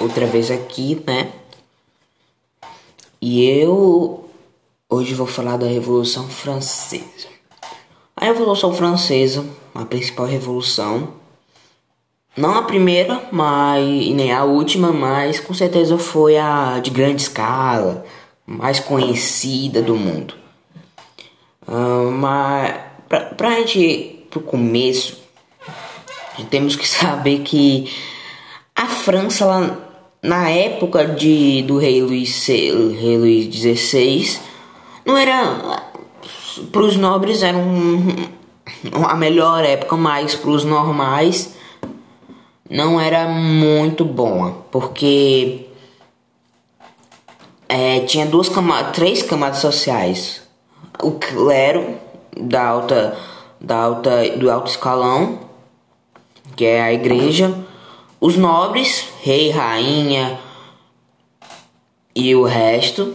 [0.00, 1.30] outra vez aqui, né?
[3.20, 4.28] E eu
[4.88, 7.28] hoje vou falar da Revolução Francesa.
[8.16, 9.44] A Revolução Francesa,
[9.74, 11.14] a principal revolução,
[12.36, 18.04] não a primeira, mas nem a última, mas com certeza foi a de grande escala,
[18.46, 20.34] mais conhecida do mundo.
[21.66, 22.74] Uh, mas
[23.08, 25.18] pra, pra gente pro começo,
[26.50, 27.92] temos que saber que
[28.74, 29.89] a França, ela,
[30.22, 34.38] na época de, do rei Luís, rei Luís XVI,
[35.04, 35.88] não era.
[36.70, 38.06] Para os nobres era um,
[39.04, 41.54] a melhor época, mas para os normais
[42.68, 45.66] não era muito boa, porque
[47.68, 50.42] é, tinha duas camadas, três camadas sociais.
[51.02, 51.96] O clero
[52.36, 53.16] da alta,
[53.60, 55.38] da alta, do alto escalão,
[56.56, 57.54] que é a igreja,
[58.20, 60.40] os nobres, rei, rainha
[62.14, 63.14] e o resto,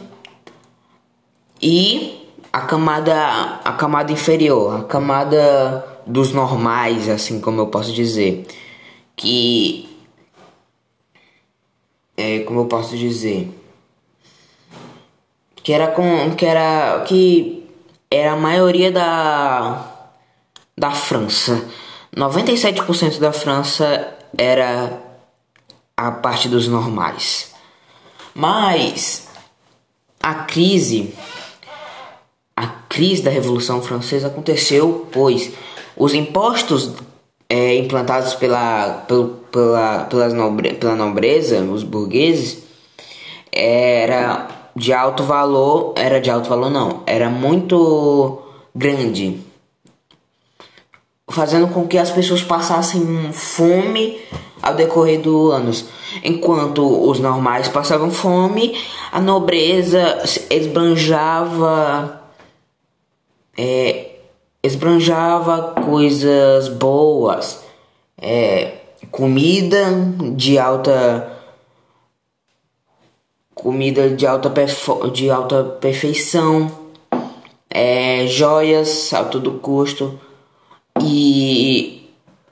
[1.62, 8.46] e a camada, a camada inferior, a camada dos normais, assim como eu posso dizer,
[9.16, 9.90] que
[12.16, 13.50] é, como eu posso dizer,
[15.56, 17.68] que era com que era que
[18.10, 19.92] era a maioria da
[20.78, 21.68] da França.
[22.16, 25.05] 97% da França era
[25.98, 27.54] a parte dos normais.
[28.34, 29.28] Mas
[30.22, 31.14] a crise
[32.56, 35.52] a crise da Revolução Francesa aconteceu pois
[35.98, 36.92] os impostos
[37.50, 39.06] é, implantados pela,
[40.10, 42.64] pela, nobre, pela nobreza, os burgueses,
[43.52, 48.42] era de alto valor, era de alto valor não, era muito
[48.74, 49.40] grande,
[51.30, 54.20] fazendo com que as pessoas passassem fome
[54.66, 55.86] ao decorrer dos anos.
[56.24, 58.76] Enquanto os normais passavam fome,
[59.12, 62.22] a nobreza esbanjava
[63.58, 64.16] é,
[64.64, 67.64] esbanjava coisas boas,
[68.20, 68.74] é,
[69.12, 69.86] comida
[70.36, 71.32] de alta
[73.54, 74.52] comida de alta,
[75.12, 76.70] de alta perfeição,
[77.70, 80.20] é, joias a todo custo.
[81.02, 81.95] E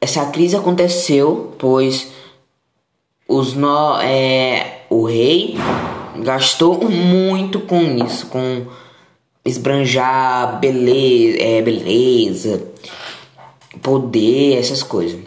[0.03, 2.11] essa crise aconteceu pois
[3.25, 5.55] os no, é, o rei
[6.17, 8.65] gastou muito com isso, com
[9.45, 12.67] esbranjar beleza, é, beleza,
[13.81, 15.21] poder, essas coisas.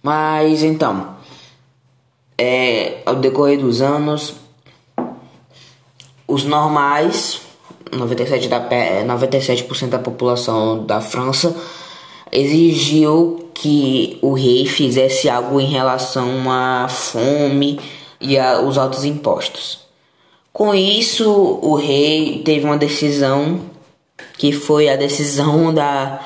[0.00, 1.16] Mas então,
[2.38, 4.34] é, ao decorrer dos anos,
[6.28, 7.40] os normais,
[7.90, 11.56] 97%, da, 97 da população da França,
[12.32, 17.78] exigiu que o rei fizesse algo em relação à fome
[18.20, 19.80] e aos altos impostos.
[20.52, 21.30] Com isso,
[21.62, 23.60] o rei teve uma decisão
[24.38, 26.20] que foi a decisão da,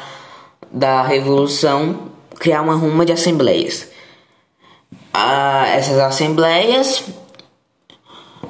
[0.70, 3.88] da revolução criar uma ruma de assembleias.
[5.12, 7.04] Ah, essas assembleias,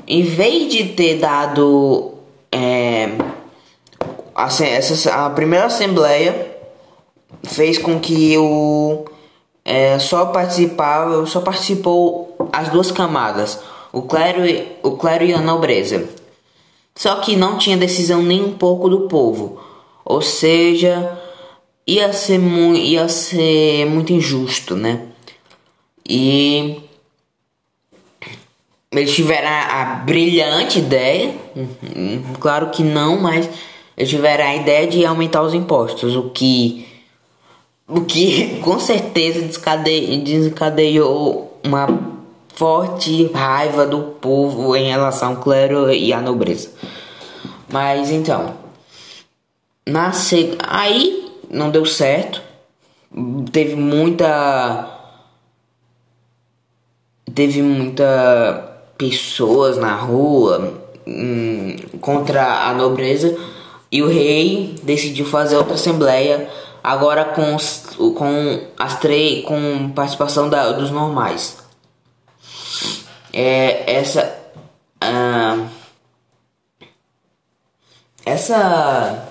[0.07, 2.15] em vez de ter dado
[2.51, 3.11] é,
[4.35, 6.54] a, essa, a primeira assembleia
[7.43, 9.05] fez com que o
[9.65, 13.59] é, só participava, só participou as duas camadas
[13.95, 14.43] o clero,
[14.83, 16.09] o clero e a nobreza.
[16.97, 19.61] Só que não tinha decisão nem um pouco do povo,
[20.05, 21.17] ou seja,
[21.87, 25.07] ia ser, mu ia ser muito injusto, né?
[26.07, 26.83] E
[28.93, 33.49] eles tiveram a, a brilhante ideia, uhum, claro que não, mas
[33.97, 36.87] eles tiveram a ideia de aumentar os impostos, o que
[37.87, 39.41] o que com certeza
[40.23, 41.87] desencadeou uma
[42.55, 46.71] forte raiva do povo em relação ao clero e à nobreza.
[47.71, 48.55] Mas então,
[49.87, 52.43] nasce aí não deu certo.
[53.53, 54.91] Teve muita
[57.33, 60.75] teve muita pessoas na rua
[61.07, 63.37] hum, contra a nobreza
[63.91, 66.49] e o rei decidiu fazer outra assembleia
[66.85, 67.57] agora com
[68.13, 71.57] com as três com participação da, dos normais.
[73.33, 74.39] É, essa
[75.03, 75.67] uh,
[78.27, 79.29] essa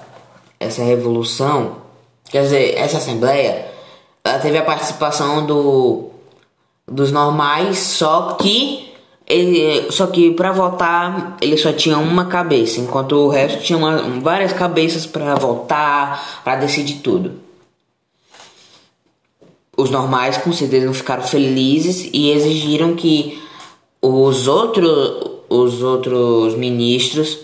[0.59, 1.77] essa revolução
[2.25, 3.71] quer dizer essa assembleia
[4.23, 6.09] ela teve a participação do
[6.87, 8.91] dos normais só que
[9.25, 14.19] ele, só que para votar ele só tinha uma cabeça enquanto o resto tinha uma,
[14.19, 17.42] várias cabeças para votar para decidir tudo
[19.75, 23.41] os normais com certeza não ficaram felizes e exigiram que
[24.01, 27.39] os outros os outros ministros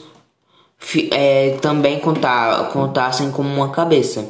[1.12, 4.28] é, também contar, contassem como uma cabeça.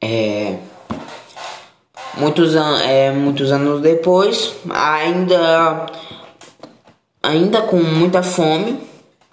[0.00, 0.58] É,
[2.18, 5.86] muitos, an é, muitos anos depois, ainda,
[7.22, 8.80] ainda com muita fome,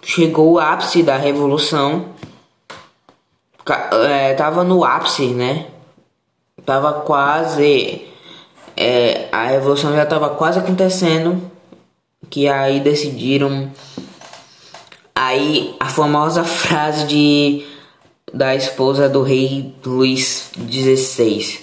[0.02, 2.06] chegou o ápice da revolução.
[4.08, 5.66] É, tava no ápice, né?
[6.64, 8.06] Tava quase.
[8.76, 11.40] É, a revolução já estava quase acontecendo.
[12.28, 13.70] Que aí decidiram.
[15.14, 17.66] Aí a famosa frase de
[18.32, 21.58] da esposa do rei Luís XVI,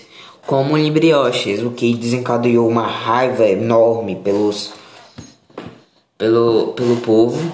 [0.45, 4.73] como librioches, o que desencadeou uma raiva enorme pelos
[6.17, 7.53] pelo, pelo povo,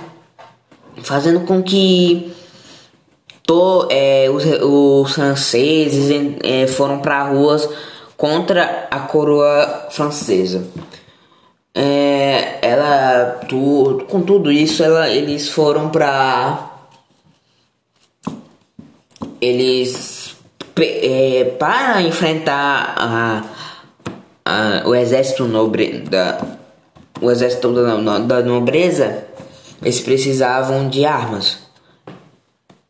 [1.04, 2.34] fazendo com que
[3.45, 6.10] to, é, os, os franceses
[6.44, 7.68] é, foram para ruas
[8.18, 10.66] contra a coroa francesa.
[11.75, 16.72] É, ela, tu, com tudo isso, ela, eles foram para
[19.42, 20.36] eles
[20.78, 23.44] é, para enfrentar a,
[24.45, 26.40] a, o exército nobre da
[27.19, 29.25] o exército da, da nobreza
[29.81, 31.62] eles precisavam de armas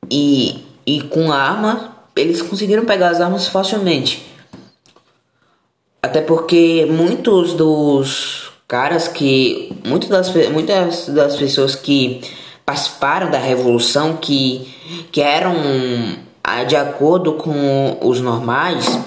[0.10, 4.26] e, e com arma eles conseguiram pegar as armas facilmente
[6.02, 12.22] até porque muitos dos caras que muitas das, muitas das pessoas que
[12.66, 14.74] participaram da revolução que,
[15.12, 15.54] que eram
[16.68, 19.00] de acordo com os normais,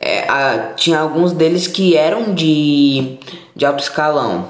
[0.00, 3.18] é, a, tinha alguns deles que eram de,
[3.56, 4.48] de alto escalão,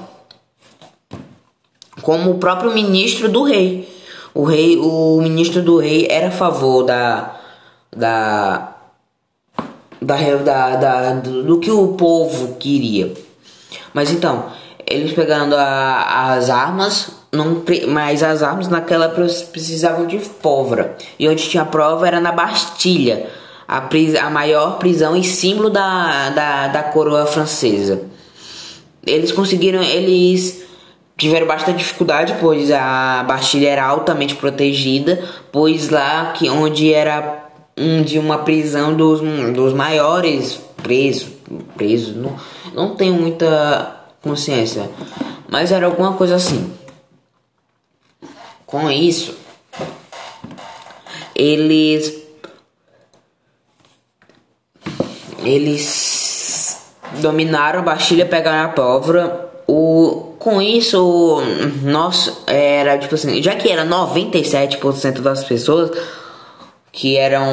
[2.01, 3.90] como o próprio ministro do rei.
[4.33, 7.35] O rei, o ministro do rei era a favor da
[7.95, 8.75] da
[10.01, 13.13] da, da, da do que o povo queria.
[13.93, 14.45] Mas então,
[14.85, 20.95] eles pegando a, as armas, não, mas as armas naquela precisavam de pólvora.
[21.19, 23.27] E onde tinha prova era na Bastilha,
[23.67, 28.01] a, pris, a maior prisão e símbolo da, da, da coroa francesa.
[29.05, 30.63] Eles conseguiram, eles
[31.21, 37.45] tiveram bastante dificuldade, pois a Bastilha era altamente protegida, pois lá que onde era
[37.77, 39.21] um, de uma prisão dos,
[39.53, 41.29] dos maiores presos,
[41.77, 42.35] presos não,
[42.73, 44.89] não tenho muita consciência,
[45.47, 46.73] mas era alguma coisa assim.
[48.65, 49.37] Com isso,
[51.35, 52.19] eles
[55.43, 56.83] eles
[57.19, 59.51] dominaram a Bastilha, pegaram a pólvora.
[59.67, 61.39] O, com isso,
[61.83, 65.91] nós era tipo assim, já que era 97% das pessoas
[66.91, 67.45] que eram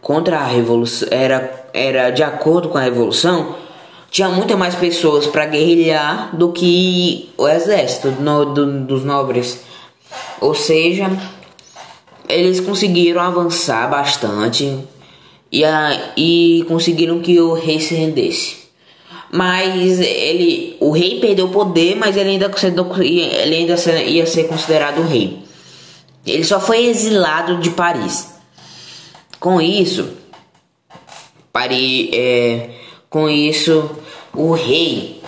[0.00, 3.56] contra a revolução, era, era de acordo com a revolução,
[4.12, 9.64] tinha muitas mais pessoas para guerrilhar do que o exército no, do, dos nobres.
[10.40, 11.10] Ou seja,
[12.28, 14.78] eles conseguiram avançar bastante
[15.50, 18.63] e, a, e conseguiram que o rei se rendesse.
[19.36, 22.48] Mas ele, o rei perdeu o poder, mas ele ainda,
[23.00, 25.42] ele ainda ia ser considerado rei.
[26.24, 28.32] Ele só foi exilado de Paris.
[29.40, 30.08] Com isso,
[31.52, 32.70] Paris, é,
[33.10, 33.90] com isso
[34.32, 35.20] o rei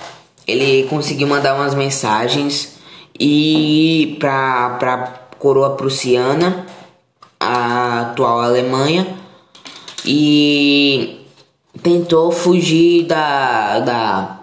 [0.47, 2.77] ele conseguiu mandar umas mensagens
[3.19, 6.65] e para para coroa prussiana,
[7.39, 9.07] a atual Alemanha,
[10.05, 11.26] e
[11.87, 14.39] tentou fugir da da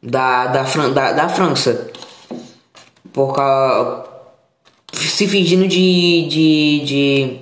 [0.00, 1.90] da, da, da, da França
[3.12, 4.04] por causa,
[4.92, 7.36] se fingindo de, de, de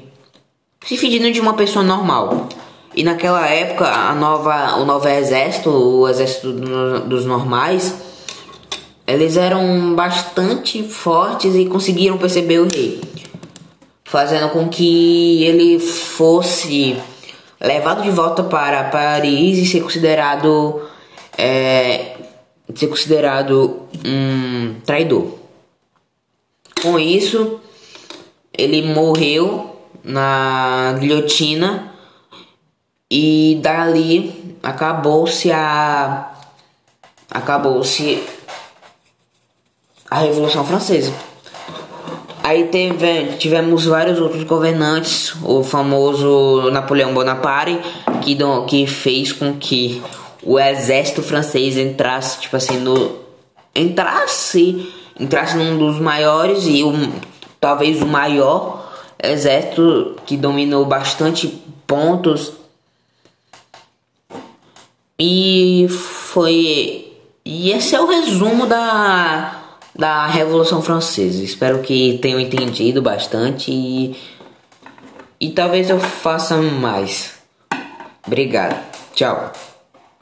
[0.87, 2.49] se fingindo de uma pessoa normal.
[2.97, 7.95] E naquela época, a nova, o novo exército, o exército dos normais,
[9.07, 13.03] eles eram bastante fortes e conseguiram perceber o rei,
[14.05, 16.97] fazendo com que ele fosse
[17.61, 20.83] levado de volta para Paris e ser considerado
[21.37, 22.17] é,
[22.75, 25.39] ser considerado um traidor.
[26.83, 27.61] Com isso,
[28.53, 31.93] ele morreu na guilhotina
[33.11, 36.31] e dali acabou-se a
[37.31, 38.23] acabou-se
[40.11, 41.13] a Revolução Francesa.
[42.45, 47.81] Aí teve, tivemos vários outros governantes, o famoso Napoleão Bonaparte,
[48.21, 48.37] que,
[48.69, 50.03] que fez com que
[50.43, 53.17] o exército francês entrasse, tipo assim, no.
[53.75, 54.93] entrasse.
[55.19, 57.15] entrasse num dos maiores e um,
[57.59, 61.49] talvez o maior exército que dominou bastante
[61.87, 62.53] pontos
[65.19, 67.11] E foi.
[67.43, 69.64] E esse é o resumo da,
[69.95, 71.43] da Revolução Francesa.
[71.43, 74.17] Espero que tenham entendido bastante e,
[75.41, 77.35] e talvez eu faça mais.
[78.27, 78.83] Obrigado.
[79.15, 79.53] Tchau.